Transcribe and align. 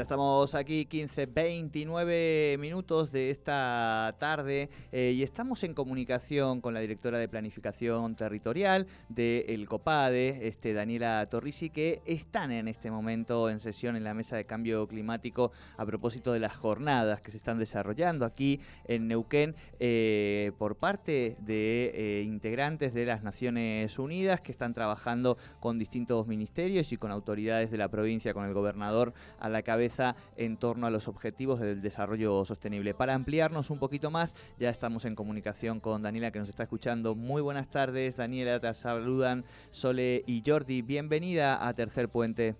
Ya 0.00 0.04
estamos 0.04 0.54
aquí 0.54 0.86
15, 0.86 1.26
29 1.26 2.56
minutos 2.58 3.12
de 3.12 3.28
esta 3.28 4.16
tarde 4.18 4.70
eh, 4.92 5.12
y 5.14 5.22
estamos 5.22 5.62
en 5.62 5.74
comunicación 5.74 6.62
con 6.62 6.72
la 6.72 6.80
directora 6.80 7.18
de 7.18 7.28
Planificación 7.28 8.16
Territorial 8.16 8.86
del 9.10 9.68
COPADE, 9.68 10.48
este, 10.48 10.72
Daniela 10.72 11.28
Torrisi, 11.28 11.68
que 11.68 12.00
están 12.06 12.50
en 12.50 12.66
este 12.66 12.90
momento 12.90 13.50
en 13.50 13.60
sesión 13.60 13.94
en 13.94 14.04
la 14.04 14.14
Mesa 14.14 14.36
de 14.36 14.46
Cambio 14.46 14.88
Climático 14.88 15.52
a 15.76 15.84
propósito 15.84 16.32
de 16.32 16.40
las 16.40 16.56
jornadas 16.56 17.20
que 17.20 17.30
se 17.30 17.36
están 17.36 17.58
desarrollando 17.58 18.24
aquí 18.24 18.58
en 18.86 19.06
Neuquén 19.06 19.54
eh, 19.80 20.52
por 20.56 20.76
parte 20.76 21.36
de 21.40 21.92
eh, 21.94 22.22
integrantes 22.24 22.94
de 22.94 23.04
las 23.04 23.22
Naciones 23.22 23.98
Unidas 23.98 24.40
que 24.40 24.50
están 24.50 24.72
trabajando 24.72 25.36
con 25.60 25.78
distintos 25.78 26.26
ministerios 26.26 26.90
y 26.90 26.96
con 26.96 27.10
autoridades 27.10 27.70
de 27.70 27.76
la 27.76 27.90
provincia, 27.90 28.32
con 28.32 28.46
el 28.46 28.54
gobernador 28.54 29.12
a 29.38 29.50
la 29.50 29.60
cabeza 29.60 29.89
en 30.36 30.56
torno 30.56 30.86
a 30.86 30.90
los 30.90 31.08
objetivos 31.08 31.60
del 31.60 31.82
desarrollo 31.82 32.44
sostenible. 32.44 32.94
Para 32.94 33.14
ampliarnos 33.14 33.70
un 33.70 33.78
poquito 33.78 34.10
más, 34.10 34.36
ya 34.58 34.70
estamos 34.70 35.04
en 35.04 35.14
comunicación 35.14 35.80
con 35.80 36.02
Daniela 36.02 36.30
que 36.30 36.38
nos 36.38 36.48
está 36.48 36.64
escuchando. 36.64 37.14
Muy 37.14 37.42
buenas 37.42 37.68
tardes, 37.68 38.16
Daniela, 38.16 38.60
te 38.60 38.72
saludan 38.74 39.44
Sole 39.70 40.22
y 40.26 40.42
Jordi. 40.46 40.82
Bienvenida 40.82 41.66
a 41.66 41.72
Tercer 41.72 42.08
Puente. 42.08 42.54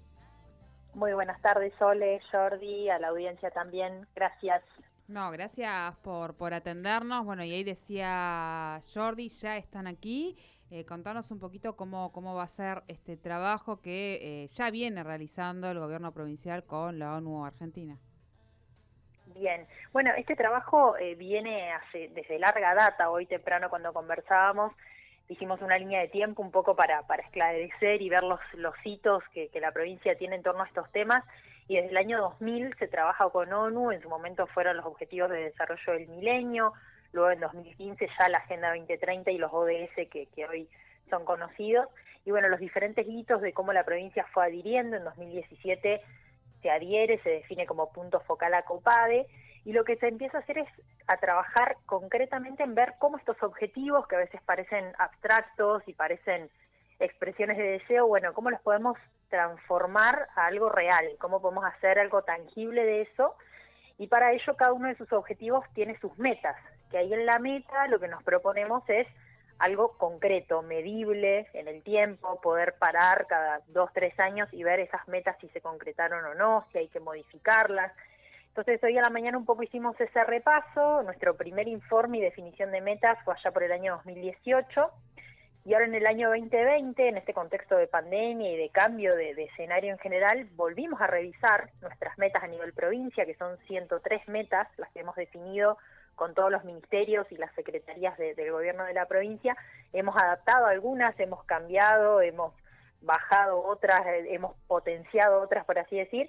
Muy 0.94 1.12
buenas 1.12 1.40
tardes, 1.40 1.72
Sole, 1.78 2.20
Jordi, 2.32 2.88
a 2.88 2.98
la 2.98 3.08
audiencia 3.08 3.50
también. 3.50 4.06
Gracias. 4.14 4.62
No, 5.10 5.32
gracias 5.32 5.96
por, 6.04 6.36
por 6.36 6.54
atendernos. 6.54 7.24
Bueno, 7.24 7.42
y 7.42 7.52
ahí 7.52 7.64
decía 7.64 8.80
Jordi, 8.94 9.28
ya 9.28 9.56
están 9.56 9.88
aquí. 9.88 10.36
Eh, 10.70 10.84
contanos 10.84 11.32
un 11.32 11.40
poquito 11.40 11.74
cómo, 11.74 12.12
cómo 12.12 12.36
va 12.36 12.44
a 12.44 12.46
ser 12.46 12.84
este 12.86 13.16
trabajo 13.16 13.80
que 13.80 14.20
eh, 14.22 14.46
ya 14.46 14.70
viene 14.70 15.02
realizando 15.02 15.68
el 15.68 15.80
gobierno 15.80 16.12
provincial 16.12 16.62
con 16.62 17.00
la 17.00 17.16
ONU 17.16 17.44
Argentina. 17.44 17.98
Bien, 19.34 19.66
bueno, 19.92 20.12
este 20.16 20.36
trabajo 20.36 20.96
eh, 20.96 21.16
viene 21.16 21.72
hace, 21.72 22.10
desde 22.14 22.38
larga 22.38 22.72
data, 22.76 23.10
hoy 23.10 23.26
temprano 23.26 23.68
cuando 23.68 23.92
conversábamos, 23.92 24.72
hicimos 25.28 25.60
una 25.60 25.76
línea 25.76 26.02
de 26.02 26.08
tiempo 26.08 26.40
un 26.40 26.52
poco 26.52 26.76
para, 26.76 27.04
para 27.08 27.24
esclarecer 27.24 28.00
y 28.00 28.08
ver 28.08 28.22
los, 28.22 28.38
los 28.54 28.74
hitos 28.84 29.24
que, 29.34 29.48
que 29.48 29.58
la 29.58 29.72
provincia 29.72 30.16
tiene 30.16 30.36
en 30.36 30.44
torno 30.44 30.62
a 30.62 30.68
estos 30.68 30.88
temas 30.92 31.24
y 31.70 31.76
desde 31.76 31.90
el 31.90 31.98
año 31.98 32.18
2000 32.18 32.74
se 32.80 32.88
trabaja 32.88 33.30
con 33.30 33.52
ONU, 33.52 33.92
en 33.92 34.02
su 34.02 34.08
momento 34.08 34.48
fueron 34.48 34.78
los 34.78 34.86
Objetivos 34.86 35.30
de 35.30 35.44
Desarrollo 35.44 35.92
del 35.92 36.08
Milenio, 36.08 36.72
luego 37.12 37.30
en 37.30 37.38
2015 37.38 38.08
ya 38.18 38.28
la 38.28 38.38
Agenda 38.38 38.70
2030 38.70 39.30
y 39.30 39.38
los 39.38 39.52
ODS 39.52 39.94
que, 40.10 40.26
que 40.34 40.48
hoy 40.48 40.68
son 41.10 41.24
conocidos, 41.24 41.86
y 42.24 42.32
bueno, 42.32 42.48
los 42.48 42.58
diferentes 42.58 43.06
hitos 43.08 43.40
de 43.40 43.52
cómo 43.52 43.72
la 43.72 43.84
provincia 43.84 44.26
fue 44.32 44.46
adhiriendo, 44.46 44.96
en 44.96 45.04
2017 45.04 46.00
se 46.60 46.70
adhiere, 46.72 47.22
se 47.22 47.30
define 47.30 47.66
como 47.66 47.92
punto 47.92 48.18
focal 48.18 48.52
a 48.54 48.62
COPADE, 48.62 49.28
y 49.64 49.72
lo 49.72 49.84
que 49.84 49.94
se 49.94 50.08
empieza 50.08 50.38
a 50.38 50.40
hacer 50.40 50.58
es 50.58 50.68
a 51.06 51.18
trabajar 51.18 51.76
concretamente 51.86 52.64
en 52.64 52.74
ver 52.74 52.94
cómo 52.98 53.16
estos 53.16 53.40
objetivos, 53.44 54.08
que 54.08 54.16
a 54.16 54.18
veces 54.18 54.42
parecen 54.42 54.92
abstractos 54.98 55.86
y 55.86 55.92
parecen 55.92 56.50
expresiones 56.98 57.58
de 57.58 57.78
deseo, 57.78 58.08
bueno, 58.08 58.34
cómo 58.34 58.50
los 58.50 58.60
podemos 58.60 58.98
transformar 59.30 60.28
a 60.34 60.46
algo 60.46 60.68
real, 60.68 61.06
cómo 61.18 61.40
podemos 61.40 61.64
hacer 61.64 61.98
algo 61.98 62.22
tangible 62.22 62.84
de 62.84 63.02
eso, 63.02 63.34
y 63.98 64.08
para 64.08 64.32
ello 64.32 64.56
cada 64.56 64.72
uno 64.72 64.88
de 64.88 64.96
sus 64.96 65.12
objetivos 65.12 65.64
tiene 65.74 65.98
sus 66.00 66.16
metas, 66.18 66.56
que 66.90 66.98
ahí 66.98 67.12
en 67.14 67.24
la 67.24 67.38
meta 67.38 67.86
lo 67.86 67.98
que 67.98 68.08
nos 68.08 68.22
proponemos 68.22 68.82
es 68.88 69.06
algo 69.58 69.92
concreto, 69.98 70.62
medible 70.62 71.46
en 71.52 71.68
el 71.68 71.82
tiempo, 71.82 72.40
poder 72.40 72.74
parar 72.78 73.26
cada 73.28 73.60
dos, 73.68 73.90
tres 73.92 74.18
años 74.18 74.48
y 74.52 74.64
ver 74.64 74.80
esas 74.80 75.06
metas 75.06 75.36
si 75.40 75.48
se 75.50 75.60
concretaron 75.60 76.24
o 76.24 76.34
no, 76.34 76.66
si 76.72 76.78
hay 76.78 76.88
que 76.88 76.98
modificarlas. 76.98 77.92
Entonces 78.48 78.82
hoy 78.82 78.96
a 78.96 79.02
la 79.02 79.10
mañana 79.10 79.36
un 79.36 79.44
poco 79.44 79.62
hicimos 79.62 80.00
ese 80.00 80.24
repaso, 80.24 81.02
nuestro 81.02 81.36
primer 81.36 81.68
informe 81.68 82.18
y 82.18 82.22
definición 82.22 82.72
de 82.72 82.80
metas 82.80 83.18
fue 83.24 83.34
allá 83.34 83.52
por 83.52 83.62
el 83.62 83.72
año 83.72 83.96
2018 83.96 84.90
y 85.64 85.74
ahora 85.74 85.86
en 85.86 85.94
el 85.94 86.06
año 86.06 86.28
2020, 86.28 87.08
en 87.08 87.16
este 87.18 87.34
contexto 87.34 87.76
de 87.76 87.86
pandemia 87.86 88.50
y 88.52 88.56
de 88.56 88.70
cambio 88.70 89.14
de, 89.14 89.34
de, 89.34 89.44
escenario 89.44 89.92
en 89.92 89.98
general, 89.98 90.48
volvimos 90.56 91.00
a 91.00 91.06
revisar 91.06 91.70
nuestras 91.82 92.16
metas 92.18 92.42
a 92.42 92.48
nivel 92.48 92.72
provincia, 92.72 93.26
que 93.26 93.34
son 93.34 93.58
103 93.66 94.28
metas, 94.28 94.68
las 94.78 94.90
que 94.92 95.00
hemos 95.00 95.16
definido 95.16 95.76
con 96.20 96.34
todos 96.34 96.50
los 96.50 96.64
ministerios 96.64 97.26
y 97.32 97.36
las 97.38 97.50
secretarías 97.54 98.16
del 98.18 98.52
gobierno 98.52 98.84
de 98.84 98.92
la 98.92 99.06
provincia. 99.06 99.56
Hemos 99.94 100.14
adaptado 100.16 100.66
algunas, 100.66 101.18
hemos 101.18 101.42
cambiado, 101.44 102.20
hemos 102.20 102.52
bajado 103.00 103.64
otras, 103.64 104.06
eh, 104.06 104.26
hemos 104.28 104.54
potenciado 104.66 105.40
otras, 105.40 105.64
por 105.64 105.78
así 105.78 105.96
decir. 105.96 106.28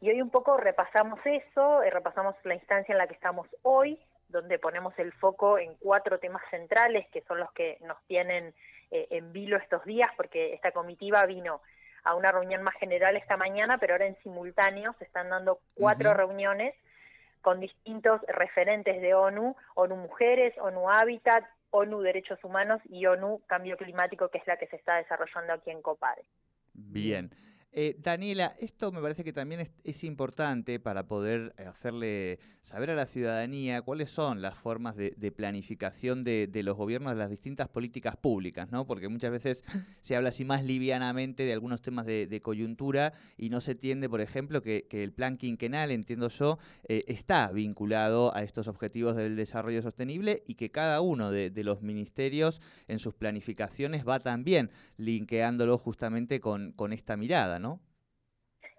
Y 0.00 0.10
hoy 0.10 0.20
un 0.20 0.30
poco 0.30 0.56
repasamos 0.56 1.20
eso, 1.24 1.84
eh, 1.84 1.90
repasamos 1.90 2.34
la 2.42 2.54
instancia 2.54 2.92
en 2.92 2.98
la 2.98 3.06
que 3.06 3.14
estamos 3.14 3.46
hoy, 3.62 4.00
donde 4.28 4.58
ponemos 4.58 4.92
el 4.98 5.12
foco 5.12 5.58
en 5.58 5.74
cuatro 5.76 6.18
temas 6.18 6.42
centrales, 6.50 7.06
que 7.10 7.22
son 7.22 7.38
los 7.38 7.50
que 7.52 7.78
nos 7.82 7.96
tienen 8.06 8.54
eh, 8.90 9.06
en 9.10 9.32
vilo 9.32 9.56
estos 9.56 9.84
días, 9.84 10.10
porque 10.16 10.54
esta 10.54 10.72
comitiva 10.72 11.24
vino 11.26 11.60
a 12.04 12.14
una 12.14 12.30
reunión 12.30 12.62
más 12.62 12.74
general 12.76 13.16
esta 13.16 13.36
mañana, 13.36 13.78
pero 13.78 13.94
ahora 13.94 14.06
en 14.06 14.16
simultáneo 14.22 14.94
se 14.98 15.04
están 15.04 15.28
dando 15.28 15.60
cuatro 15.74 16.14
reuniones 16.14 16.74
con 17.42 17.60
distintos 17.60 18.20
referentes 18.28 19.00
de 19.00 19.14
ONU, 19.14 19.56
ONU 19.74 19.96
Mujeres, 19.96 20.54
ONU 20.58 20.90
Hábitat, 20.90 21.44
ONU 21.70 22.00
Derechos 22.00 22.42
Humanos 22.42 22.80
y 22.88 23.06
ONU 23.06 23.42
Cambio 23.46 23.76
Climático, 23.76 24.28
que 24.28 24.38
es 24.38 24.46
la 24.46 24.56
que 24.56 24.66
se 24.68 24.76
está 24.76 24.96
desarrollando 24.96 25.52
aquí 25.52 25.70
en 25.70 25.82
COPADE. 25.82 26.24
Bien. 26.74 27.30
Eh, 27.70 27.96
Daniela, 27.98 28.54
esto 28.58 28.90
me 28.92 29.02
parece 29.02 29.22
que 29.24 29.32
también 29.32 29.60
es, 29.84 30.04
importante 30.04 30.80
para 30.80 31.06
poder 31.06 31.54
eh, 31.58 31.66
hacerle 31.66 32.38
saber 32.62 32.90
a 32.90 32.94
la 32.94 33.04
ciudadanía 33.04 33.82
cuáles 33.82 34.10
son 34.10 34.40
las 34.40 34.56
formas 34.56 34.96
de, 34.96 35.32
planificación 35.36 36.24
de, 36.24 36.50
los 36.64 36.76
gobiernos 36.76 37.12
de 37.12 37.18
las 37.18 37.30
distintas 37.30 37.68
políticas 37.68 38.16
públicas, 38.16 38.70
¿no? 38.70 38.86
Porque 38.86 39.08
muchas 39.08 39.30
veces 39.30 39.64
se 40.02 40.16
habla 40.16 40.30
así 40.30 40.44
más 40.44 40.64
livianamente 40.64 41.42
de 41.42 41.52
algunos 41.52 41.82
temas 41.82 42.06
de, 42.06 42.40
coyuntura 42.42 43.12
y 43.36 43.50
no 43.50 43.60
se 43.60 43.72
entiende, 43.72 44.08
por 44.08 44.20
ejemplo, 44.20 44.62
que, 44.62 44.86
el 44.90 45.12
plan 45.12 45.36
quinquenal, 45.36 45.90
entiendo 45.90 46.28
yo, 46.28 46.58
eh, 46.88 47.04
está 47.06 47.50
vinculado 47.52 48.34
a 48.34 48.42
estos 48.42 48.68
objetivos 48.68 49.16
del 49.16 49.36
desarrollo 49.36 49.82
sostenible 49.82 50.42
y 50.46 50.54
que 50.54 50.70
cada 50.70 51.00
uno 51.00 51.30
de, 51.30 51.52
los 51.58 51.82
ministerios 51.82 52.62
en 52.86 52.98
sus 52.98 53.14
planificaciones 53.14 54.06
va 54.06 54.20
también 54.20 54.70
linkeándolo 54.96 55.76
justamente 55.76 56.40
con, 56.40 56.72
con 56.72 56.92
esta 56.92 57.16
mirada. 57.16 57.57
¿No? 57.58 57.80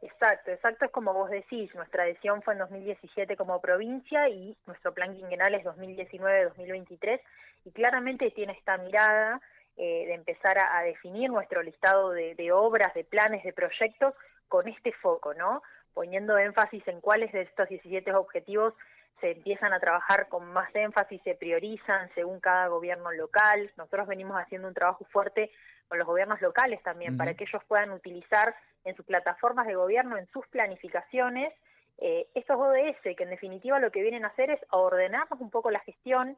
Exacto, 0.01 0.51
exacto, 0.51 0.85
es 0.85 0.91
como 0.91 1.13
vos 1.13 1.29
decís, 1.29 1.73
nuestra 1.75 2.03
adhesión 2.03 2.41
fue 2.41 2.53
en 2.53 2.59
2017 2.59 3.35
como 3.35 3.59
provincia 3.59 4.29
y 4.29 4.57
nuestro 4.65 4.93
plan 4.93 5.13
quinquenal 5.13 5.53
es 5.55 5.65
2019-2023 5.65 7.19
y 7.65 7.71
claramente 7.71 8.31
tiene 8.31 8.53
esta 8.53 8.77
mirada 8.77 9.41
eh, 9.75 10.05
de 10.07 10.13
empezar 10.13 10.57
a, 10.57 10.81
definir 10.83 11.29
nuestro 11.29 11.61
listado 11.63 12.11
de, 12.11 12.35
de, 12.35 12.51
obras, 12.51 12.93
de 12.93 13.03
planes, 13.03 13.43
de 13.43 13.53
proyectos 13.53 14.13
con 14.47 14.67
este 14.67 14.93
foco, 14.93 15.33
¿no? 15.33 15.61
Poniendo 15.93 16.37
énfasis 16.37 16.87
en 16.87 17.01
cuáles 17.01 17.31
de 17.33 17.41
estos 17.41 17.67
17 17.67 18.13
objetivos 18.13 18.73
se 19.19 19.31
empiezan 19.31 19.73
a 19.73 19.79
trabajar 19.79 20.27
con 20.29 20.45
más 20.51 20.73
énfasis, 20.73 21.21
se 21.23 21.35
priorizan 21.35 22.09
según 22.15 22.39
cada 22.39 22.67
gobierno 22.67 23.11
local. 23.11 23.71
Nosotros 23.77 24.07
venimos 24.07 24.37
haciendo 24.37 24.67
un 24.67 24.73
trabajo 24.73 25.05
fuerte 25.05 25.51
con 25.89 25.97
los 25.97 26.07
gobiernos 26.07 26.39
locales 26.39 26.81
también, 26.83 27.17
para 27.17 27.33
que 27.33 27.43
ellos 27.43 27.61
puedan 27.67 27.91
utilizar 27.91 28.55
en 28.85 28.95
sus 28.95 29.05
plataformas 29.05 29.67
de 29.67 29.75
gobierno, 29.75 30.17
en 30.17 30.27
sus 30.27 30.47
planificaciones, 30.47 31.51
eh, 31.97 32.27
estos 32.35 32.57
ODS, 32.57 33.01
que 33.01 33.23
en 33.23 33.31
definitiva 33.31 33.79
lo 33.79 33.91
que 33.91 34.01
vienen 34.01 34.23
a 34.23 34.29
hacer 34.29 34.51
es 34.51 34.59
ordenarnos 34.69 35.41
un 35.41 35.49
poco 35.49 35.71
la 35.71 35.79
gestión, 35.79 36.37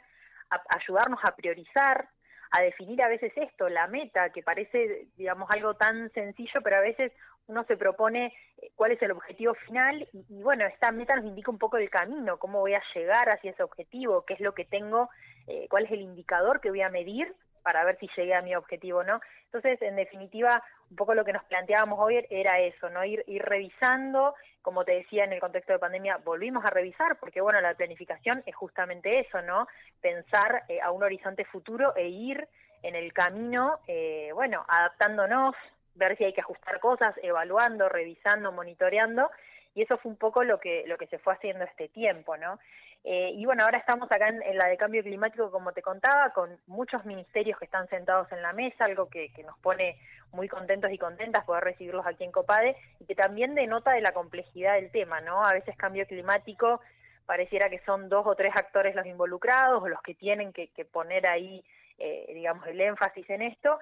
a 0.49 0.61
ayudarnos 0.69 1.19
a 1.23 1.35
priorizar, 1.35 2.09
a 2.51 2.61
definir 2.61 3.03
a 3.03 3.07
veces 3.07 3.31
esto, 3.35 3.69
la 3.69 3.87
meta, 3.87 4.29
que 4.31 4.41
parece, 4.41 5.07
digamos, 5.17 5.49
algo 5.51 5.75
tan 5.75 6.11
sencillo, 6.11 6.61
pero 6.63 6.77
a 6.77 6.81
veces 6.81 7.11
uno 7.47 7.63
se 7.65 7.77
propone 7.77 8.33
eh, 8.57 8.71
cuál 8.75 8.93
es 8.93 9.01
el 9.01 9.11
objetivo 9.11 9.53
final 9.53 10.07
y, 10.13 10.25
y, 10.29 10.41
bueno, 10.41 10.65
esta 10.65 10.91
meta 10.91 11.15
nos 11.15 11.25
indica 11.25 11.51
un 11.51 11.59
poco 11.59 11.77
el 11.77 11.89
camino, 11.89 12.39
cómo 12.39 12.59
voy 12.59 12.73
a 12.73 12.83
llegar 12.95 13.29
hacia 13.29 13.51
ese 13.51 13.63
objetivo, 13.63 14.25
qué 14.25 14.33
es 14.33 14.39
lo 14.39 14.53
que 14.53 14.65
tengo, 14.65 15.09
eh, 15.47 15.67
cuál 15.69 15.85
es 15.85 15.91
el 15.91 16.01
indicador 16.01 16.61
que 16.61 16.69
voy 16.69 16.81
a 16.81 16.89
medir 16.89 17.35
para 17.61 17.83
ver 17.83 17.97
si 17.99 18.09
llegué 18.15 18.33
a 18.33 18.41
mi 18.41 18.55
objetivo 18.55 18.99
o 18.99 19.03
no. 19.03 19.19
Entonces, 19.45 19.81
en 19.81 19.95
definitiva, 19.95 20.63
un 20.89 20.95
poco 20.95 21.13
lo 21.13 21.25
que 21.25 21.33
nos 21.33 21.43
planteábamos 21.45 21.99
hoy 21.99 22.25
era 22.29 22.59
eso, 22.59 22.89
¿no? 22.89 23.03
Ir, 23.03 23.23
ir 23.27 23.41
revisando, 23.41 24.35
como 24.61 24.85
te 24.85 24.93
decía 24.93 25.23
en 25.23 25.33
el 25.33 25.39
contexto 25.39 25.73
de 25.73 25.79
pandemia, 25.79 26.17
volvimos 26.17 26.63
a 26.65 26.69
revisar, 26.69 27.17
porque 27.19 27.41
bueno, 27.41 27.61
la 27.61 27.73
planificación 27.73 28.43
es 28.45 28.55
justamente 28.55 29.19
eso, 29.19 29.41
¿no? 29.41 29.67
Pensar 30.01 30.63
eh, 30.67 30.79
a 30.81 30.91
un 30.91 31.03
horizonte 31.03 31.45
futuro 31.45 31.95
e 31.95 32.07
ir 32.07 32.47
en 32.83 32.95
el 32.95 33.13
camino, 33.13 33.79
eh, 33.87 34.31
bueno, 34.33 34.65
adaptándonos, 34.67 35.55
ver 35.95 36.17
si 36.17 36.23
hay 36.23 36.33
que 36.33 36.41
ajustar 36.41 36.79
cosas, 36.79 37.13
evaluando, 37.21 37.89
revisando, 37.89 38.51
monitoreando, 38.51 39.29
y 39.73 39.83
eso 39.83 39.97
fue 39.97 40.11
un 40.11 40.17
poco 40.17 40.43
lo 40.43 40.59
que 40.59 40.83
lo 40.85 40.97
que 40.97 41.07
se 41.07 41.19
fue 41.19 41.33
haciendo 41.33 41.63
este 41.63 41.87
tiempo, 41.89 42.37
¿no? 42.37 42.59
Eh, 43.03 43.31
y 43.33 43.45
bueno, 43.45 43.63
ahora 43.63 43.79
estamos 43.79 44.11
acá 44.11 44.27
en, 44.27 44.57
la 44.57 44.67
de 44.67 44.77
cambio 44.77 45.01
climático, 45.01 45.49
como 45.49 45.71
te 45.71 45.81
contaba, 45.81 46.31
con 46.31 46.59
muchos 46.67 47.03
ministerios 47.05 47.57
que 47.57 47.65
están 47.65 47.87
sentados 47.89 48.31
en 48.31 48.41
la 48.41 48.53
mesa, 48.53 48.85
algo 48.85 49.09
que, 49.09 49.31
nos 49.43 49.57
pone 49.59 49.97
muy 50.31 50.47
contentos 50.47 50.91
y 50.91 50.97
contentas 50.97 51.43
poder 51.43 51.63
recibirlos 51.63 52.05
aquí 52.05 52.23
en 52.23 52.31
Copade, 52.31 52.75
y 52.99 53.05
que 53.05 53.15
también 53.15 53.55
denota 53.55 53.91
de 53.91 54.01
la 54.01 54.13
complejidad 54.13 54.75
del 54.75 54.91
tema, 54.91 55.19
¿no? 55.19 55.43
A 55.43 55.53
veces 55.53 55.75
cambio 55.75 56.05
climático 56.05 56.79
pareciera 57.25 57.69
que 57.69 57.79
son 57.85 58.07
dos 58.07 58.27
o 58.27 58.35
tres 58.35 58.53
actores 58.55 58.95
los 58.95 59.05
involucrados 59.05 59.81
o 59.81 59.87
los 59.87 60.01
que 60.01 60.13
tienen 60.13 60.53
que, 60.53 60.69
poner 60.91 61.25
ahí, 61.25 61.63
eh, 61.97 62.31
digamos, 62.33 62.67
el 62.67 62.79
énfasis 62.79 63.27
en 63.31 63.41
esto, 63.41 63.79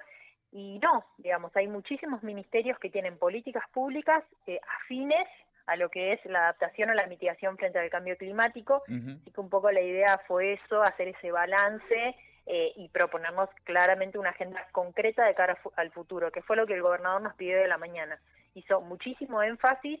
y 0.52 0.78
no, 0.82 1.04
digamos, 1.18 1.54
hay 1.56 1.68
muchísimos 1.68 2.22
ministerios 2.22 2.78
que 2.78 2.90
tienen 2.90 3.18
políticas 3.18 3.68
públicas 3.70 4.24
eh, 4.46 4.60
afines 4.80 5.28
a 5.70 5.76
lo 5.76 5.88
que 5.88 6.12
es 6.12 6.24
la 6.24 6.40
adaptación 6.40 6.90
o 6.90 6.94
la 6.94 7.06
mitigación 7.06 7.56
frente 7.56 7.78
al 7.78 7.90
cambio 7.90 8.16
climático. 8.16 8.82
Así 8.88 9.30
que 9.30 9.40
un 9.40 9.48
poco 9.48 9.70
la 9.70 9.80
idea 9.80 10.20
fue 10.26 10.54
eso, 10.54 10.82
hacer 10.82 11.06
ese 11.06 11.30
balance 11.30 12.16
eh, 12.46 12.72
y 12.74 12.88
proponernos 12.88 13.48
claramente 13.62 14.18
una 14.18 14.30
agenda 14.30 14.66
concreta 14.72 15.24
de 15.24 15.34
cara 15.34 15.56
al 15.76 15.92
futuro, 15.92 16.32
que 16.32 16.42
fue 16.42 16.56
lo 16.56 16.66
que 16.66 16.74
el 16.74 16.82
gobernador 16.82 17.22
nos 17.22 17.34
pidió 17.34 17.56
de 17.56 17.68
la 17.68 17.78
mañana. 17.78 18.20
Hizo 18.54 18.80
muchísimo 18.80 19.44
énfasis 19.44 20.00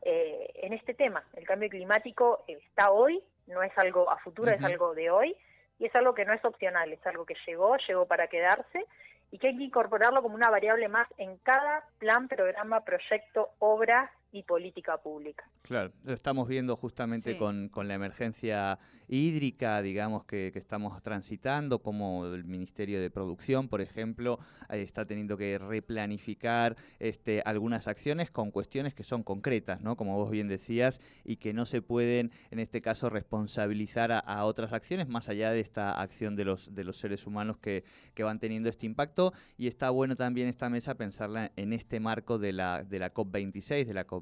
eh, 0.00 0.50
en 0.54 0.72
este 0.72 0.94
tema. 0.94 1.22
El 1.34 1.46
cambio 1.46 1.68
climático 1.68 2.42
está 2.48 2.90
hoy, 2.90 3.22
no 3.46 3.62
es 3.62 3.76
algo 3.76 4.10
a 4.10 4.16
futuro, 4.20 4.50
es 4.50 4.64
algo 4.64 4.94
de 4.94 5.10
hoy 5.10 5.36
y 5.78 5.84
es 5.84 5.94
algo 5.94 6.14
que 6.14 6.24
no 6.24 6.32
es 6.32 6.42
opcional, 6.46 6.90
es 6.90 7.06
algo 7.06 7.26
que 7.26 7.36
llegó, 7.46 7.76
llegó 7.86 8.06
para 8.06 8.28
quedarse 8.28 8.86
y 9.30 9.38
que 9.38 9.48
hay 9.48 9.58
que 9.58 9.64
incorporarlo 9.64 10.22
como 10.22 10.34
una 10.34 10.48
variable 10.48 10.88
más 10.88 11.08
en 11.18 11.36
cada 11.38 11.84
plan, 11.98 12.26
programa, 12.26 12.80
proyecto, 12.86 13.50
obra 13.58 14.10
y 14.32 14.42
política 14.42 14.98
pública. 14.98 15.48
Claro, 15.62 15.92
lo 16.04 16.14
estamos 16.14 16.48
viendo 16.48 16.76
justamente 16.76 17.36
con, 17.36 17.68
con, 17.68 17.88
la 17.88 17.94
emergencia 17.94 18.78
hídrica, 19.08 19.82
digamos, 19.82 20.24
que, 20.24 20.50
que, 20.52 20.58
estamos 20.58 21.02
transitando, 21.02 21.80
como 21.80 22.26
el 22.26 22.44
Ministerio 22.44 23.00
de 23.00 23.10
Producción, 23.10 23.68
por 23.68 23.80
ejemplo, 23.80 24.38
eh, 24.70 24.82
está 24.82 25.04
teniendo 25.04 25.36
que 25.36 25.58
replanificar 25.58 26.76
este, 26.98 27.42
algunas 27.44 27.88
acciones 27.88 28.30
con 28.30 28.50
cuestiones 28.50 28.94
que 28.94 29.04
son 29.04 29.22
concretas, 29.22 29.80
¿no? 29.80 29.96
Como 29.96 30.16
vos 30.16 30.30
bien 30.30 30.48
decías, 30.48 31.00
y 31.24 31.36
que 31.36 31.52
no 31.52 31.66
se 31.66 31.82
pueden, 31.82 32.30
en 32.50 32.60
este 32.60 32.80
caso, 32.80 33.10
responsabilizar 33.10 34.12
a, 34.12 34.44
otras 34.44 34.72
acciones, 34.72 35.08
más 35.08 35.28
allá 35.28 35.50
de 35.50 35.60
esta 35.60 36.00
acción 36.00 36.36
de 36.36 36.44
los, 36.44 36.74
de 36.74 36.84
los 36.84 36.96
seres 36.96 37.26
humanos 37.26 37.58
que, 37.58 37.84
que 38.14 38.22
van 38.22 38.38
teniendo 38.38 38.68
este 38.68 38.86
impacto. 38.86 39.32
Y 39.58 39.66
está 39.66 39.90
bueno 39.90 40.16
también 40.16 40.48
esta 40.48 40.70
mesa 40.70 40.94
pensarla 40.94 41.52
en 41.56 41.72
este 41.72 42.00
marco 42.00 42.38
de 42.38 42.52
la, 42.52 42.84
de 42.84 42.98
la 42.98 43.12
COP26, 43.12 43.84
de 43.84 43.94
la 43.94 44.04
COP 44.04 44.19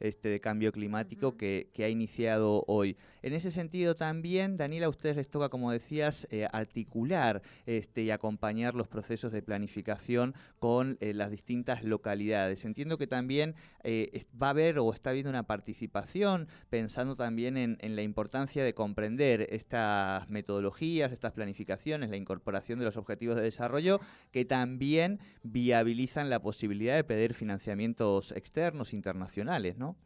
este, 0.00 0.28
de 0.28 0.40
cambio 0.40 0.72
climático 0.72 1.36
que, 1.36 1.70
ha 1.80 1.88
iniciado 1.88 2.64
hoy. 2.66 2.96
En 3.22 3.32
ese 3.32 3.50
sentido 3.50 3.96
también, 3.96 4.56
Daniela, 4.56 4.86
a 4.86 4.90
ustedes 4.90 5.16
les 5.16 5.30
toca, 5.30 5.48
como 5.48 5.72
decías, 5.72 6.28
eh, 6.30 6.46
articular 6.52 7.42
este, 7.64 8.02
y 8.02 8.10
acompañar 8.10 8.74
los 8.74 8.86
procesos 8.86 9.32
de 9.32 9.40
planificación 9.40 10.34
con 10.58 10.98
eh, 11.00 11.14
las 11.14 11.30
distintas 11.30 11.82
localidades. 11.82 12.64
Entiendo 12.64 12.98
que 12.98 13.06
también 13.06 13.54
eh, 13.82 14.22
va 14.40 14.48
a 14.48 14.50
haber 14.50 14.78
o 14.78 14.92
está 14.92 15.10
habiendo 15.10 15.30
una 15.30 15.46
participación 15.46 16.48
pensando 16.68 17.16
también 17.16 17.56
en, 17.56 17.78
en 17.80 17.96
la 17.96 18.02
importancia 18.02 18.62
de 18.62 18.74
comprender 18.74 19.46
estas 19.50 20.28
metodologías, 20.28 21.12
estas 21.12 21.32
planificaciones, 21.32 22.10
la 22.10 22.16
incorporación 22.16 22.78
de 22.78 22.84
los 22.84 22.96
objetivos 22.96 23.36
de 23.36 23.42
desarrollo 23.42 24.00
que 24.32 24.44
también 24.44 25.20
viabilizan 25.42 26.30
la 26.30 26.40
posibilidad 26.40 26.96
de 26.96 27.04
pedir 27.04 27.34
financiamientos 27.34 28.32
externos 28.32 28.89
internacionales, 28.92 29.76
¿no? 29.76 29.96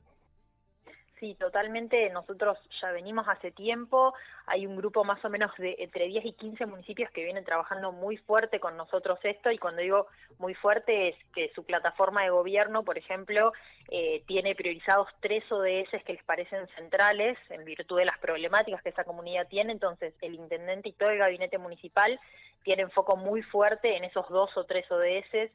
Sí, 1.24 1.36
totalmente. 1.36 2.10
Nosotros 2.10 2.58
ya 2.82 2.90
venimos 2.92 3.26
hace 3.28 3.50
tiempo. 3.50 4.12
Hay 4.46 4.66
un 4.66 4.76
grupo 4.76 5.04
más 5.04 5.24
o 5.24 5.30
menos 5.30 5.50
de 5.56 5.76
entre 5.78 6.06
10 6.06 6.24
y 6.24 6.32
15 6.32 6.66
municipios 6.66 7.10
que 7.12 7.24
vienen 7.24 7.44
trabajando 7.44 7.92
muy 7.92 8.18
fuerte 8.18 8.60
con 8.60 8.76
nosotros 8.76 9.18
esto. 9.22 9.50
Y 9.50 9.56
cuando 9.56 9.80
digo 9.80 10.06
muy 10.38 10.54
fuerte 10.54 11.08
es 11.08 11.16
que 11.34 11.50
su 11.54 11.64
plataforma 11.64 12.24
de 12.24 12.28
gobierno, 12.30 12.82
por 12.82 12.98
ejemplo, 12.98 13.54
eh, 13.90 14.22
tiene 14.26 14.54
priorizados 14.54 15.08
tres 15.20 15.50
ODS 15.50 16.02
que 16.04 16.12
les 16.12 16.24
parecen 16.24 16.66
centrales 16.76 17.38
en 17.48 17.64
virtud 17.64 17.98
de 17.98 18.04
las 18.04 18.18
problemáticas 18.18 18.82
que 18.82 18.90
esa 18.90 19.04
comunidad 19.04 19.48
tiene. 19.48 19.72
Entonces, 19.72 20.12
el 20.20 20.34
intendente 20.34 20.90
y 20.90 20.92
todo 20.92 21.08
el 21.08 21.18
gabinete 21.18 21.56
municipal 21.56 22.20
tienen 22.64 22.90
foco 22.90 23.16
muy 23.16 23.40
fuerte 23.42 23.96
en 23.96 24.04
esos 24.04 24.28
dos 24.28 24.54
o 24.56 24.64
tres 24.64 24.90
ODS 24.90 25.52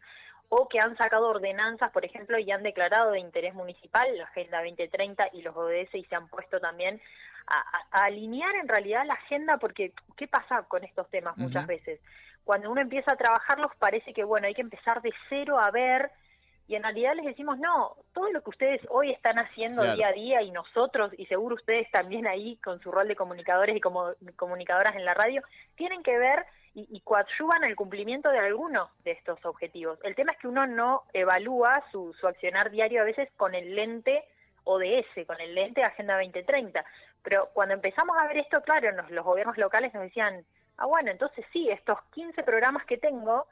o 0.49 0.67
que 0.67 0.79
han 0.79 0.97
sacado 0.97 1.29
ordenanzas, 1.29 1.91
por 1.91 2.03
ejemplo, 2.03 2.39
y 2.39 2.51
han 2.51 2.63
declarado 2.63 3.11
de 3.11 3.19
interés 3.19 3.53
municipal 3.53 4.07
la 4.17 4.25
Agenda 4.25 4.59
2030 4.59 5.29
y 5.33 5.43
los 5.43 5.55
ODS 5.55 5.93
y 5.93 6.03
se 6.05 6.15
han 6.15 6.27
puesto 6.27 6.59
también 6.59 6.99
a, 7.47 8.03
alinear 8.05 8.55
en 8.55 8.67
realidad 8.67 9.05
la 9.05 9.13
agenda, 9.13 9.57
porque 9.57 9.93
¿qué 10.17 10.27
pasa 10.27 10.63
con 10.63 10.83
estos 10.83 11.09
temas 11.09 11.37
muchas 11.37 11.65
veces? 11.65 11.99
Cuando 12.43 12.71
uno 12.71 12.81
empieza 12.81 13.13
a 13.13 13.17
trabajarlos 13.17 13.71
parece 13.77 14.13
que, 14.13 14.23
bueno, 14.23 14.47
hay 14.47 14.53
que 14.53 14.61
empezar 14.61 15.01
de 15.01 15.13
cero 15.29 15.59
a 15.59 15.71
ver, 15.71 16.11
y 16.69 16.75
en 16.75 16.83
realidad 16.83 17.15
les 17.15 17.25
decimos, 17.25 17.57
no, 17.57 17.97
todo 18.13 18.31
lo 18.31 18.43
que 18.43 18.51
ustedes 18.51 18.79
hoy 18.89 19.09
están 19.09 19.39
haciendo 19.39 19.81
día 19.95 20.09
a 20.09 20.11
día 20.11 20.43
y 20.43 20.51
nosotros, 20.51 21.11
y 21.17 21.25
seguro 21.25 21.55
ustedes 21.55 21.89
también 21.89 22.27
ahí 22.27 22.57
con 22.57 22.79
su 22.79 22.91
rol 22.91 23.07
de 23.07 23.15
comunicadores 23.15 23.75
y 23.75 23.81
como 23.81 24.13
comunicadoras 24.35 24.95
en 24.95 25.03
la 25.03 25.15
radio, 25.15 25.41
tienen 25.75 26.03
que 26.03 26.15
ver 26.19 26.45
y, 26.75 26.87
y 26.91 27.01
coadyuvan 27.01 27.63
el 27.63 27.75
cumplimiento 27.75 28.29
de 28.29 28.37
algunos 28.37 28.87
de 29.03 29.13
estos 29.13 29.43
objetivos. 29.45 29.97
El 30.03 30.13
tema 30.13 30.31
es 30.33 30.37
que 30.37 30.47
uno 30.47 30.67
no 30.67 31.05
evalúa 31.11 31.83
su, 31.91 32.13
su 32.13 32.27
accionar 32.27 32.69
diario 32.69 33.01
a 33.01 33.05
veces 33.05 33.29
con 33.35 33.55
el 33.55 33.73
lente 33.73 34.23
ODS, 34.65 35.25
con 35.25 35.41
el 35.41 35.55
lente 35.55 35.81
Agenda 35.81 36.17
2030. 36.21 36.85
Pero 37.23 37.49
cuando 37.51 37.73
empezamos 37.73 38.15
a 38.15 38.27
ver 38.27 38.37
esto, 38.37 38.61
claro, 38.61 38.91
los 39.09 39.25
gobiernos 39.25 39.57
locales 39.57 39.91
nos 39.95 40.03
decían, 40.03 40.45
ah, 40.77 40.85
bueno, 40.85 41.09
entonces 41.09 41.43
sí, 41.51 41.67
estos 41.71 41.97
15 42.11 42.43
programas 42.43 42.85
que 42.85 42.97
tengo 42.99 43.47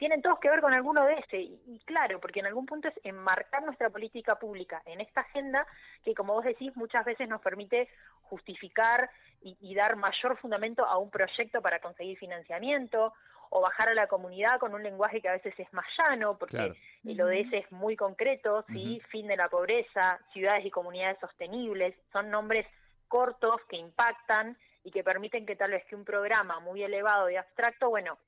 tienen 0.00 0.22
todos 0.22 0.38
que 0.38 0.48
ver 0.48 0.62
con 0.62 0.72
alguno 0.72 1.04
de 1.04 1.12
ese. 1.16 1.36
Y, 1.38 1.78
claro, 1.84 2.20
porque 2.20 2.40
en 2.40 2.46
algún 2.46 2.64
punto 2.64 2.88
es 2.88 2.94
enmarcar 3.04 3.62
nuestra 3.64 3.90
política 3.90 4.36
pública 4.36 4.80
en 4.86 4.98
esta 5.02 5.20
agenda 5.20 5.66
que, 6.02 6.14
como 6.14 6.32
vos 6.32 6.42
decís, 6.42 6.74
muchas 6.74 7.04
veces 7.04 7.28
nos 7.28 7.42
permite 7.42 7.86
justificar 8.22 9.10
y, 9.42 9.74
dar 9.74 9.96
mayor 9.96 10.38
fundamento 10.38 10.86
a 10.86 10.96
un 10.96 11.10
proyecto 11.10 11.60
para 11.60 11.80
conseguir 11.80 12.16
financiamiento 12.16 13.12
o 13.50 13.60
bajar 13.60 13.90
a 13.90 13.94
la 13.94 14.06
comunidad 14.06 14.58
con 14.58 14.72
un 14.72 14.82
lenguaje 14.82 15.20
que 15.20 15.28
a 15.28 15.32
veces 15.32 15.52
es 15.58 15.70
más 15.74 15.86
llano, 15.98 16.38
porque 16.38 16.72
el 17.04 17.20
ODS 17.20 17.52
es 17.52 17.70
muy 17.72 17.94
concreto, 17.94 18.64
¿sí? 18.68 19.02
Fin 19.10 19.26
de 19.26 19.36
la 19.36 19.50
pobreza, 19.50 20.18
ciudades 20.32 20.64
y 20.64 20.70
comunidades 20.70 21.18
sostenibles, 21.20 21.94
son 22.10 22.30
nombres 22.30 22.66
cortos 23.08 23.60
que 23.68 23.76
impactan 23.76 24.56
y 24.82 24.90
que 24.90 25.04
permiten 25.04 25.44
que 25.44 25.56
tal 25.56 25.72
vez 25.72 25.84
que 25.84 25.96
un 25.96 26.06
programa 26.06 26.58
muy 26.60 26.82
elevado 26.82 27.28
y 27.28 27.36
abstracto, 27.36 27.90
bueno, 27.90 28.18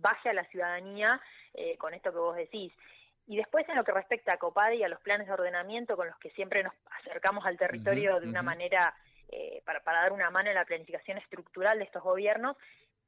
baje 0.00 0.28
a 0.28 0.32
la 0.32 0.44
ciudadanía 0.44 1.20
eh, 1.54 1.76
con 1.78 1.94
esto 1.94 2.12
que 2.12 2.18
vos 2.18 2.36
decís. 2.36 2.72
Y 3.26 3.36
después 3.36 3.68
en 3.68 3.76
lo 3.76 3.84
que 3.84 3.92
respecta 3.92 4.34
a 4.34 4.38
COPADE 4.38 4.76
y 4.76 4.82
a 4.84 4.88
los 4.88 5.00
planes 5.00 5.26
de 5.26 5.32
ordenamiento 5.32 5.96
con 5.96 6.06
los 6.06 6.16
que 6.18 6.30
siempre 6.30 6.62
nos 6.62 6.72
acercamos 7.00 7.44
al 7.44 7.58
territorio 7.58 8.20
de 8.20 8.28
una 8.28 8.42
manera 8.42 8.94
eh, 9.28 9.62
para, 9.64 9.80
para 9.80 10.02
dar 10.02 10.12
una 10.12 10.30
mano 10.30 10.48
en 10.48 10.54
la 10.54 10.64
planificación 10.64 11.18
estructural 11.18 11.78
de 11.78 11.84
estos 11.84 12.02
gobiernos, 12.04 12.56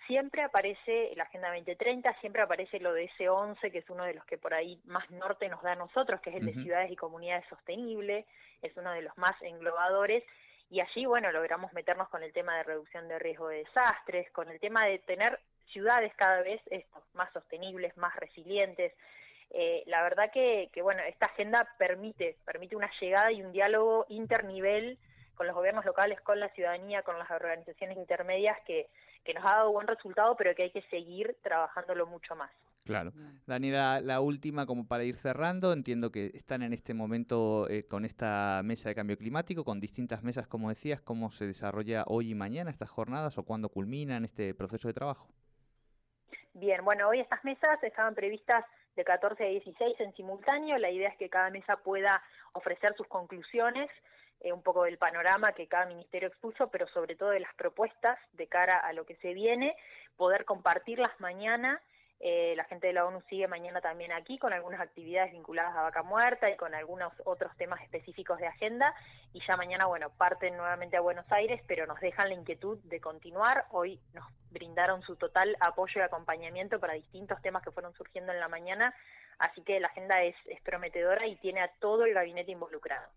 siempre 0.09 0.43
aparece 0.43 1.13
la 1.17 1.25
Agenda 1.25 1.49
2030, 1.55 2.13
siempre 2.21 2.43
aparece 2.43 2.81
lo 2.81 2.93
de 2.93 3.05
ese 3.05 3.29
11, 3.29 3.71
que 3.71 3.79
es 3.79 3.91
uno 3.91 4.05
de 4.05 4.15
los 4.15 4.25
que 4.25 4.39
por 4.39 4.55
ahí 4.55 4.81
más 4.87 5.09
norte 5.11 5.49
nos 5.49 5.63
da 5.63 5.73
a 5.73 5.77
nosotros, 5.77 6.21
que 6.21 6.31
es 6.31 6.37
el 6.37 6.47
de 6.47 6.55
ciudades 6.55 6.91
y 6.91 6.97
comunidades 6.97 7.45
sostenibles, 7.49 8.27
es 8.63 8.77
uno 8.77 8.91
de 8.93 9.03
los 9.03 9.17
más 9.19 9.41
englobadores, 9.43 10.25
y 10.71 10.81
allí, 10.81 11.07
bueno, 11.07 11.31
logramos 11.33 11.73
meternos 11.73 12.09
con 12.09 12.23
el 12.23 12.33
tema 12.33 12.57
de 12.57 12.63
reducción 12.65 13.09
de 13.09 13.19
riesgo 13.19 13.49
de 13.49 13.59
desastres, 13.59 14.31
con 14.33 14.49
el 14.51 14.61
tema 14.61 14.85
de 14.87 14.99
tener 14.99 15.41
ciudades 15.73 16.13
cada 16.17 16.43
vez 16.43 16.61
más 17.15 17.33
sostenibles, 17.33 17.97
más 17.97 18.15
resilientes. 18.17 18.93
Eh, 19.51 19.83
la 19.87 20.03
verdad 20.03 20.31
que, 20.33 20.71
que, 20.73 20.83
bueno, 20.83 21.03
esta 21.03 21.27
agenda 21.27 21.69
permite, 21.79 22.37
permite 22.45 22.77
una 22.77 22.91
llegada 23.01 23.33
y 23.33 23.43
un 23.43 23.53
diálogo 23.53 24.07
internivel 24.09 24.99
con 25.35 25.47
los 25.47 25.55
gobiernos 25.55 25.85
locales, 25.85 26.21
con 26.21 26.41
la 26.41 26.49
ciudadanía, 26.51 27.03
con 27.03 27.19
las 27.19 27.31
organizaciones 27.31 27.97
intermedias 27.97 28.59
que, 28.67 28.89
que 29.25 29.35
nos 29.35 29.45
ha 29.45 29.57
dado 29.57 29.73
buen 29.73 29.87
resultado, 29.87 30.37
pero 30.37 30.55
que 30.55 30.65
hay 30.65 30.71
que 30.71 30.83
seguir 30.91 31.37
trabajándolo 31.43 32.07
mucho 32.07 32.35
más. 32.35 32.51
Claro. 32.85 33.13
Daniela, 33.47 34.01
la 34.01 34.21
última 34.21 34.65
como 34.65 34.89
para 34.89 35.05
ir 35.05 35.15
cerrando, 35.15 35.75
entiendo 35.75 36.11
que 36.11 36.31
están 36.33 36.63
en 36.63 36.73
este 36.73 36.95
momento 36.95 37.69
eh, 37.69 37.87
con 37.87 38.07
esta 38.07 38.63
mesa 38.65 38.89
de 38.89 38.95
cambio 38.95 39.19
climático, 39.19 39.63
con 39.63 39.79
distintas 39.79 40.23
mesas, 40.23 40.47
como 40.47 40.71
decías, 40.71 41.03
¿cómo 41.03 41.31
se 41.31 41.47
desarrolla 41.47 42.05
hoy 42.07 42.31
y 42.31 42.35
mañana 42.35 42.71
estas 42.71 42.89
jornadas 42.89 43.37
o 43.37 43.45
cuándo 43.45 43.69
culminan 43.69 44.25
este 44.25 44.55
proceso 44.55 44.89
de 44.89 44.95
trabajo? 44.95 45.29
Bien, 46.59 46.85
bueno, 46.85 47.09
hoy 47.09 47.21
estas 47.21 47.45
mesas 47.45 47.81
estaban 47.85 48.17
previstas 48.17 48.65
de 48.97 49.05
14 49.05 49.45
a 49.45 49.47
16 49.47 50.01
en 50.01 50.13
simultáneo. 50.15 50.77
La 50.77 50.91
idea 50.91 51.09
es 51.09 51.17
que 51.17 51.31
cada 51.31 51.51
mesa 51.51 51.77
pueda 51.77 52.21
ofrecer 52.53 52.97
sus 52.97 53.07
conclusiones, 53.07 53.89
eh, 54.41 54.53
un 54.53 54.65
poco 54.65 54.83
del 54.83 54.99
panorama 54.99 55.53
que 55.53 55.69
cada 55.69 55.87
ministerio 55.87 56.27
expuso, 56.27 56.69
pero 56.69 56.89
sobre 56.89 57.15
todo 57.15 57.31
de 57.31 57.39
las 57.39 57.55
propuestas 57.55 58.19
de 58.33 58.49
cara 58.49 58.77
a 58.77 58.93
lo 58.93 59.07
que 59.07 59.15
se 59.17 59.35
viene, 59.35 59.77
poder 60.17 60.45
compartirlas 60.45 61.13
mañana 61.21 61.81
Eh, 62.21 62.55
la 62.57 62.65
gente 62.65 62.89
de 62.89 62.93
la 62.93 63.07
ONU 63.07 63.21
sigue 63.29 63.47
mañana 63.47 63.81
también 63.81 64.11
aquí 64.11 64.39
con 64.39 64.53
algunas 64.53 64.81
actividades 64.81 65.33
vinculadas 65.33 65.77
a 65.77 65.83
Vaca 65.83 66.03
Muerta 66.03 66.51
y 66.51 66.57
con 66.57 66.75
algunos 66.75 67.13
otros 67.25 67.57
temas 67.57 67.81
específicos 67.83 68.39
de 68.39 68.49
agenda. 68.49 68.95
Y 69.33 69.41
ya 69.47 69.57
mañana, 69.57 69.87
bueno, 69.87 70.11
parten 70.11 70.57
nuevamente 70.57 70.97
a 70.97 71.01
Buenos 71.01 71.31
Aires, 71.31 71.63
pero 71.69 71.87
nos 71.87 72.01
dejan 72.01 72.29
la 72.29 72.35
inquietud 72.35 72.79
de 72.85 73.01
continuar. 73.01 73.67
Hoy 73.71 74.01
nos 74.15 74.27
brindaron 74.51 75.03
su 75.03 75.17
total 75.17 75.57
apoyo 75.61 76.01
y 76.01 76.05
acompañamiento 76.05 76.81
para 76.81 76.95
distintos 76.95 77.41
temas 77.41 77.63
que 77.63 77.71
fueron 77.71 77.95
surgiendo 77.95 78.33
en 78.33 78.41
la 78.41 78.49
mañana. 78.49 78.95
Así 79.39 79.63
que 79.63 79.79
la 79.79 79.89
agenda 79.89 80.23
es, 80.23 80.35
es 80.47 80.61
prometedora 80.63 81.27
y 81.29 81.37
tiene 81.37 81.61
a 81.61 81.71
todo 81.79 82.05
el 82.05 82.15
gabinete 82.15 82.51
involucrado. 82.51 83.09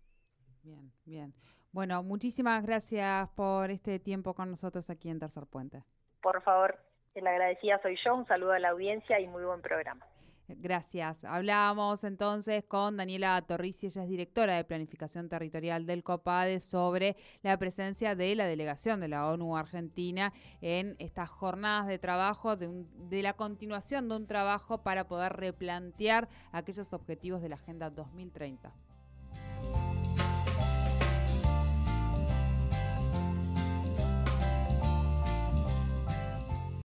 Bien, 0.62 0.92
bien. 1.04 1.34
Bueno, 1.72 2.02
muchísimas 2.04 2.64
gracias 2.64 3.28
por 3.30 3.70
este 3.70 3.98
tiempo 3.98 4.34
con 4.34 4.50
nosotros 4.50 4.88
aquí 4.90 5.08
en 5.08 5.18
Tercer 5.18 5.46
Puente. 5.46 5.82
Por 6.20 6.40
favor, 6.42 6.78
la 7.20 7.30
agradecida 7.30 7.80
soy 7.82 7.98
yo, 8.04 8.14
un 8.14 8.26
saludo 8.26 8.52
a 8.52 8.58
la 8.58 8.70
audiencia 8.70 9.20
y 9.20 9.28
muy 9.28 9.44
buen 9.44 9.60
programa. 9.60 10.06
Gracias. 10.48 11.24
Hablábamos 11.24 12.04
entonces 12.04 12.64
con 12.64 12.96
Daniela 12.96 13.40
Torrici, 13.42 13.86
ella 13.86 14.02
es 14.02 14.08
directora 14.08 14.54
de 14.56 14.64
Planificación 14.64 15.28
Territorial 15.28 15.86
del 15.86 16.02
COPADE, 16.02 16.60
sobre 16.60 17.16
la 17.42 17.56
presencia 17.58 18.14
de 18.14 18.34
la 18.34 18.44
delegación 18.46 19.00
de 19.00 19.08
la 19.08 19.28
ONU 19.28 19.56
Argentina 19.56 20.32
en 20.60 20.96
estas 20.98 21.30
jornadas 21.30 21.86
de 21.86 21.98
trabajo, 21.98 22.56
de, 22.56 22.68
de 23.08 23.22
la 23.22 23.34
continuación 23.34 24.08
de 24.08 24.16
un 24.16 24.26
trabajo 24.26 24.82
para 24.82 25.06
poder 25.06 25.32
replantear 25.34 26.28
aquellos 26.50 26.92
objetivos 26.92 27.40
de 27.40 27.48
la 27.48 27.56
Agenda 27.56 27.88
2030. 27.88 28.72